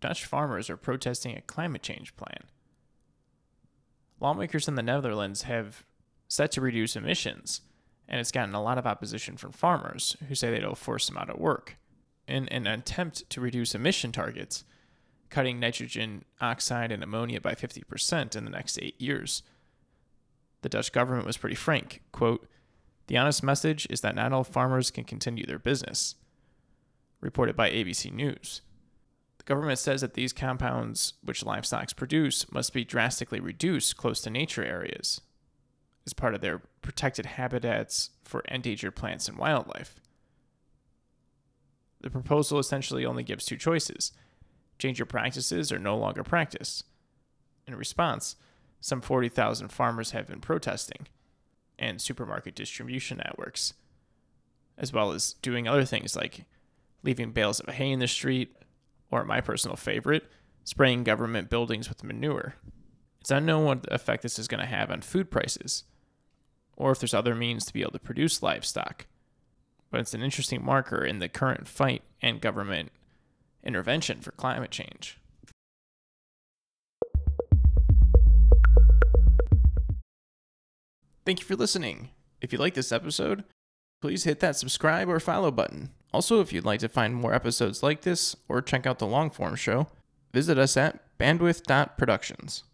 Dutch 0.00 0.24
farmers 0.24 0.68
are 0.70 0.76
protesting 0.76 1.36
a 1.36 1.42
climate 1.42 1.82
change 1.82 2.16
plan. 2.16 2.44
Lawmakers 4.20 4.68
in 4.68 4.74
the 4.74 4.82
Netherlands 4.82 5.42
have 5.42 5.84
set 6.28 6.50
to 6.52 6.60
reduce 6.60 6.96
emissions, 6.96 7.60
and 8.08 8.20
it's 8.20 8.32
gotten 8.32 8.54
a 8.54 8.62
lot 8.62 8.78
of 8.78 8.86
opposition 8.86 9.36
from 9.36 9.52
farmers 9.52 10.16
who 10.28 10.34
say 10.34 10.50
that 10.50 10.58
it'll 10.58 10.74
force 10.74 11.06
them 11.06 11.18
out 11.18 11.30
of 11.30 11.38
work. 11.38 11.76
In 12.26 12.48
an 12.48 12.66
attempt 12.66 13.28
to 13.30 13.40
reduce 13.40 13.74
emission 13.74 14.12
targets, 14.12 14.64
cutting 15.30 15.60
nitrogen 15.60 16.24
oxide 16.40 16.90
and 16.90 17.02
ammonia 17.02 17.40
by 17.40 17.54
50% 17.54 18.34
in 18.34 18.44
the 18.44 18.50
next 18.50 18.78
eight 18.80 19.00
years, 19.00 19.42
the 20.62 20.68
Dutch 20.68 20.92
government 20.92 21.26
was 21.26 21.36
pretty 21.36 21.54
frank. 21.54 22.02
Quote, 22.12 22.48
the 23.06 23.16
honest 23.16 23.42
message 23.42 23.86
is 23.88 24.00
that 24.00 24.16
not 24.16 24.32
all 24.32 24.44
farmers 24.44 24.90
can 24.90 25.04
continue 25.04 25.46
their 25.46 25.58
business. 25.58 26.16
Reported 27.20 27.56
by 27.56 27.70
ABC 27.70 28.12
News. 28.12 28.62
Government 29.46 29.78
says 29.78 30.00
that 30.00 30.14
these 30.14 30.32
compounds, 30.32 31.14
which 31.22 31.44
livestock 31.44 31.94
produce, 31.96 32.50
must 32.52 32.72
be 32.72 32.84
drastically 32.84 33.40
reduced 33.40 33.96
close 33.96 34.20
to 34.22 34.30
nature 34.30 34.64
areas 34.64 35.20
as 36.04 36.12
part 36.12 36.34
of 36.34 36.40
their 36.40 36.62
protected 36.82 37.26
habitats 37.26 38.10
for 38.24 38.40
endangered 38.48 38.96
plants 38.96 39.28
and 39.28 39.38
wildlife. 39.38 39.94
The 42.00 42.10
proposal 42.10 42.58
essentially 42.58 43.06
only 43.06 43.22
gives 43.22 43.46
two 43.46 43.56
choices 43.56 44.12
change 44.78 44.98
your 44.98 45.06
practices 45.06 45.72
or 45.72 45.78
no 45.78 45.96
longer 45.96 46.22
practice. 46.22 46.84
In 47.66 47.74
response, 47.74 48.36
some 48.80 49.00
40,000 49.00 49.68
farmers 49.68 50.10
have 50.10 50.26
been 50.26 50.40
protesting, 50.40 51.08
and 51.78 52.00
supermarket 52.00 52.54
distribution 52.54 53.16
networks, 53.18 53.72
as 54.76 54.92
well 54.92 55.12
as 55.12 55.32
doing 55.34 55.66
other 55.66 55.86
things 55.86 56.14
like 56.14 56.44
leaving 57.02 57.30
bales 57.30 57.60
of 57.60 57.72
hay 57.74 57.90
in 57.90 58.00
the 58.00 58.06
street, 58.06 58.54
or 59.10 59.24
my 59.24 59.40
personal 59.40 59.76
favorite, 59.76 60.30
spraying 60.64 61.04
government 61.04 61.48
buildings 61.50 61.88
with 61.88 62.04
manure. 62.04 62.56
It's 63.20 63.30
unknown 63.30 63.64
what 63.64 63.92
effect 63.92 64.22
this 64.22 64.38
is 64.38 64.48
going 64.48 64.60
to 64.60 64.66
have 64.66 64.90
on 64.90 65.00
food 65.00 65.30
prices, 65.30 65.84
or 66.76 66.92
if 66.92 67.00
there's 67.00 67.14
other 67.14 67.34
means 67.34 67.64
to 67.64 67.72
be 67.72 67.82
able 67.82 67.92
to 67.92 67.98
produce 67.98 68.42
livestock. 68.42 69.06
But 69.90 70.00
it's 70.00 70.14
an 70.14 70.22
interesting 70.22 70.64
marker 70.64 71.04
in 71.04 71.18
the 71.18 71.28
current 71.28 71.68
fight 71.68 72.02
and 72.20 72.40
government 72.40 72.90
intervention 73.64 74.20
for 74.20 74.32
climate 74.32 74.70
change. 74.70 75.18
Thank 81.24 81.40
you 81.40 81.46
for 81.46 81.56
listening. 81.56 82.10
If 82.40 82.52
you 82.52 82.58
like 82.58 82.74
this 82.74 82.92
episode, 82.92 83.42
please 84.00 84.22
hit 84.22 84.38
that 84.40 84.54
subscribe 84.54 85.08
or 85.08 85.18
follow 85.18 85.50
button. 85.50 85.90
Also, 86.16 86.40
if 86.40 86.50
you'd 86.50 86.64
like 86.64 86.80
to 86.80 86.88
find 86.88 87.14
more 87.14 87.34
episodes 87.34 87.82
like 87.82 88.00
this 88.00 88.34
or 88.48 88.62
check 88.62 88.86
out 88.86 88.98
the 88.98 89.06
long 89.06 89.28
form 89.28 89.54
show, 89.54 89.86
visit 90.32 90.56
us 90.56 90.74
at 90.74 90.98
bandwidth.productions. 91.18 92.64